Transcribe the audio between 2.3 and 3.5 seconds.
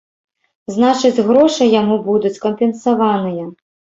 кампенсаваныя.